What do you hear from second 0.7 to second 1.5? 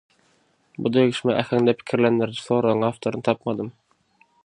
Bu degişme